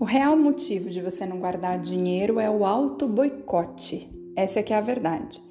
O 0.00 0.04
real 0.04 0.36
motivo 0.36 0.88
de 0.88 1.00
você 1.00 1.26
não 1.26 1.40
guardar 1.40 1.76
dinheiro 1.76 2.38
é 2.38 2.48
o 2.48 2.64
auto 2.64 3.08
boicote. 3.08 4.08
Essa 4.36 4.60
é 4.60 4.62
que 4.62 4.72
é 4.72 4.76
a 4.76 4.80
verdade. 4.80 5.42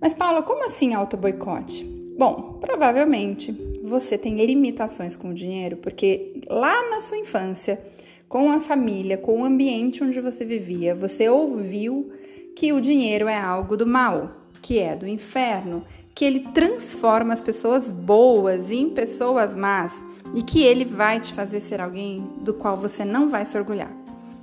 Mas 0.00 0.12
Paula, 0.12 0.42
como 0.42 0.66
assim 0.66 0.94
auto 0.94 1.16
boicote? 1.16 1.84
Bom, 2.18 2.58
provavelmente 2.60 3.52
você 3.84 4.18
tem 4.18 4.44
limitações 4.44 5.14
com 5.14 5.30
o 5.30 5.34
dinheiro 5.34 5.76
porque 5.76 6.42
lá 6.48 6.90
na 6.90 7.00
sua 7.00 7.18
infância, 7.18 7.80
com 8.28 8.50
a 8.50 8.60
família, 8.60 9.16
com 9.16 9.42
o 9.42 9.44
ambiente 9.44 10.02
onde 10.02 10.20
você 10.20 10.44
vivia, 10.44 10.92
você 10.92 11.28
ouviu 11.28 12.10
que 12.56 12.72
o 12.72 12.80
dinheiro 12.80 13.28
é 13.28 13.38
algo 13.38 13.76
do 13.76 13.86
mal, 13.86 14.38
que 14.60 14.80
é 14.80 14.96
do 14.96 15.06
inferno, 15.06 15.84
que 16.16 16.24
ele 16.24 16.40
transforma 16.52 17.32
as 17.32 17.40
pessoas 17.40 17.92
boas 17.92 18.72
em 18.72 18.90
pessoas 18.90 19.54
más 19.54 19.92
e 20.34 20.42
que 20.42 20.62
ele 20.62 20.84
vai 20.84 21.20
te 21.20 21.32
fazer 21.32 21.60
ser 21.60 21.80
alguém 21.80 22.26
do 22.40 22.54
qual 22.54 22.76
você 22.76 23.04
não 23.04 23.28
vai 23.28 23.44
se 23.46 23.56
orgulhar. 23.56 23.92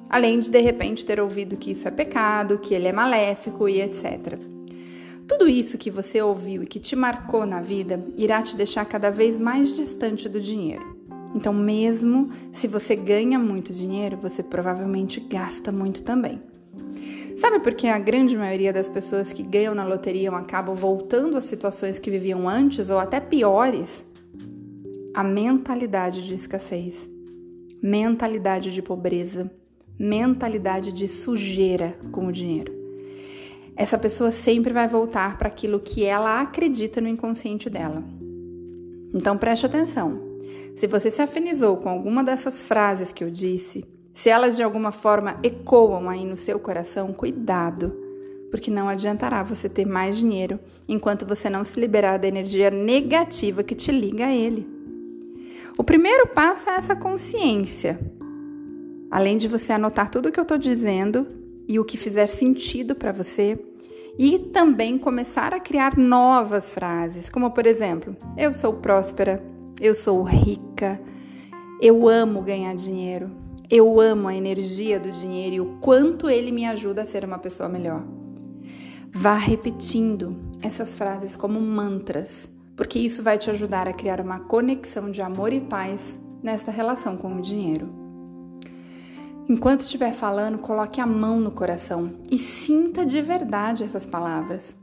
Além 0.09 0.39
de 0.39 0.49
de 0.49 0.59
repente 0.59 1.05
ter 1.05 1.19
ouvido 1.19 1.57
que 1.57 1.71
isso 1.71 1.87
é 1.87 1.91
pecado, 1.91 2.59
que 2.59 2.73
ele 2.73 2.87
é 2.87 2.93
maléfico 2.93 3.67
e 3.67 3.81
etc. 3.81 4.39
Tudo 5.27 5.47
isso 5.47 5.77
que 5.77 5.89
você 5.89 6.21
ouviu 6.21 6.61
e 6.63 6.67
que 6.67 6.79
te 6.79 6.95
marcou 6.95 7.45
na 7.45 7.59
vida 7.59 8.05
irá 8.15 8.41
te 8.41 8.55
deixar 8.55 8.85
cada 8.85 9.09
vez 9.09 9.37
mais 9.37 9.75
distante 9.75 10.29
do 10.29 10.39
dinheiro. 10.39 10.95
Então, 11.33 11.51
mesmo 11.51 12.29
se 12.53 12.67
você 12.67 12.95
ganha 12.95 13.37
muito 13.37 13.73
dinheiro, 13.73 14.17
você 14.17 14.41
provavelmente 14.41 15.19
gasta 15.19 15.71
muito 15.71 16.03
também. 16.03 16.41
Sabe 17.37 17.59
por 17.59 17.73
que 17.73 17.87
a 17.87 17.99
grande 17.99 18.37
maioria 18.37 18.71
das 18.71 18.87
pessoas 18.87 19.33
que 19.33 19.43
ganham 19.43 19.75
na 19.75 19.83
loteria 19.83 20.31
acabam 20.31 20.75
voltando 20.75 21.35
às 21.35 21.43
situações 21.43 21.99
que 21.99 22.09
viviam 22.09 22.47
antes 22.47 22.89
ou 22.89 22.97
até 22.97 23.19
piores? 23.19 24.05
A 25.15 25.23
mentalidade 25.23 26.27
de 26.27 26.33
escassez, 26.33 27.09
mentalidade 27.81 28.73
de 28.73 28.81
pobreza, 28.81 29.49
mentalidade 29.97 30.91
de 30.91 31.07
sujeira 31.07 31.97
com 32.11 32.27
o 32.27 32.33
dinheiro. 32.33 32.73
Essa 33.77 33.97
pessoa 33.97 34.33
sempre 34.33 34.73
vai 34.73 34.89
voltar 34.89 35.37
para 35.37 35.47
aquilo 35.47 35.79
que 35.79 36.03
ela 36.03 36.41
acredita 36.41 36.99
no 36.99 37.07
inconsciente 37.07 37.69
dela. 37.69 38.03
Então 39.13 39.37
preste 39.37 39.65
atenção. 39.65 40.19
Se 40.75 40.85
você 40.85 41.09
se 41.09 41.21
afinizou 41.21 41.77
com 41.77 41.87
alguma 41.87 42.21
dessas 42.21 42.61
frases 42.61 43.13
que 43.13 43.23
eu 43.23 43.31
disse, 43.31 43.85
se 44.13 44.27
elas 44.27 44.57
de 44.57 44.63
alguma 44.63 44.91
forma 44.91 45.37
ecoam 45.41 46.09
aí 46.09 46.25
no 46.25 46.35
seu 46.35 46.59
coração, 46.59 47.13
cuidado, 47.13 47.95
porque 48.51 48.69
não 48.69 48.89
adiantará 48.89 49.43
você 49.43 49.69
ter 49.69 49.85
mais 49.85 50.17
dinheiro 50.17 50.59
enquanto 50.89 51.25
você 51.25 51.49
não 51.49 51.63
se 51.63 51.79
liberar 51.79 52.17
da 52.17 52.27
energia 52.27 52.69
negativa 52.69 53.63
que 53.63 53.75
te 53.75 53.93
liga 53.93 54.25
a 54.25 54.35
ele. 54.35 54.74
O 55.77 55.83
primeiro 55.83 56.27
passo 56.27 56.69
é 56.69 56.75
essa 56.75 56.95
consciência. 56.95 57.99
Além 59.11 59.37
de 59.37 59.47
você 59.47 59.73
anotar 59.73 60.09
tudo 60.09 60.29
o 60.29 60.31
que 60.31 60.39
eu 60.39 60.43
estou 60.43 60.57
dizendo 60.57 61.27
e 61.67 61.79
o 61.79 61.85
que 61.85 61.97
fizer 61.97 62.27
sentido 62.27 62.95
para 62.95 63.11
você, 63.11 63.59
e 64.17 64.39
também 64.39 64.97
começar 64.97 65.53
a 65.53 65.59
criar 65.59 65.97
novas 65.97 66.73
frases, 66.73 67.29
como 67.29 67.51
por 67.51 67.65
exemplo: 67.65 68.15
eu 68.37 68.53
sou 68.53 68.73
próspera, 68.73 69.43
eu 69.81 69.93
sou 69.93 70.23
rica, 70.23 70.99
eu 71.81 72.07
amo 72.07 72.41
ganhar 72.41 72.73
dinheiro. 72.75 73.29
Eu 73.69 73.99
amo 73.99 74.27
a 74.27 74.35
energia 74.35 74.99
do 74.99 75.09
dinheiro 75.09 75.55
e 75.55 75.59
o 75.59 75.77
quanto 75.81 76.29
ele 76.29 76.51
me 76.51 76.65
ajuda 76.65 77.01
a 77.01 77.05
ser 77.05 77.25
uma 77.25 77.39
pessoa 77.39 77.67
melhor. 77.67 78.03
Vá 79.11 79.37
repetindo 79.37 80.37
essas 80.61 80.93
frases 80.93 81.35
como 81.35 81.59
mantras, 81.59 82.47
porque 82.75 82.99
isso 82.99 83.23
vai 83.23 83.37
te 83.37 83.49
ajudar 83.49 83.87
a 83.87 83.93
criar 83.93 84.19
uma 84.19 84.39
conexão 84.39 85.09
de 85.09 85.21
amor 85.21 85.53
e 85.53 85.61
paz 85.61 86.19
nesta 86.43 86.71
relação 86.71 87.15
com 87.17 87.35
o 87.35 87.41
dinheiro. 87.41 87.89
Enquanto 89.47 89.81
estiver 89.81 90.13
falando, 90.13 90.57
coloque 90.57 90.99
a 90.99 91.05
mão 91.05 91.39
no 91.39 91.51
coração 91.51 92.11
e 92.31 92.37
sinta 92.37 93.05
de 93.05 93.21
verdade 93.21 93.83
essas 93.83 94.05
palavras. 94.05 94.75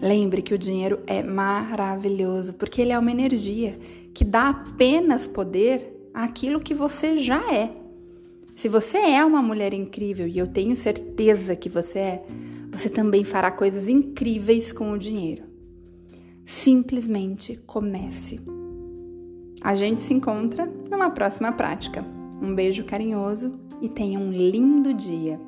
Lembre 0.00 0.42
que 0.42 0.54
o 0.54 0.58
dinheiro 0.58 1.00
é 1.06 1.22
maravilhoso, 1.22 2.54
porque 2.54 2.82
ele 2.82 2.92
é 2.92 2.98
uma 2.98 3.10
energia 3.10 3.78
que 4.12 4.24
dá 4.24 4.48
apenas 4.48 5.28
poder 5.28 6.10
aquilo 6.12 6.60
que 6.60 6.74
você 6.74 7.18
já 7.18 7.40
é. 7.52 7.70
Se 8.56 8.68
você 8.68 8.98
é 8.98 9.24
uma 9.24 9.42
mulher 9.42 9.72
incrível, 9.72 10.26
e 10.26 10.38
eu 10.38 10.46
tenho 10.46 10.74
certeza 10.74 11.54
que 11.54 11.68
você 11.68 11.98
é, 11.98 12.26
você 12.70 12.88
também 12.88 13.22
fará 13.22 13.50
coisas 13.50 13.88
incríveis 13.88 14.72
com 14.72 14.92
o 14.92 14.98
dinheiro. 14.98 15.51
Simplesmente 16.44 17.56
comece. 17.66 18.40
A 19.62 19.74
gente 19.74 20.00
se 20.00 20.12
encontra 20.12 20.66
numa 20.90 21.10
próxima 21.10 21.52
prática. 21.52 22.04
Um 22.42 22.54
beijo 22.54 22.84
carinhoso 22.84 23.52
e 23.80 23.88
tenha 23.88 24.18
um 24.18 24.30
lindo 24.30 24.92
dia. 24.92 25.40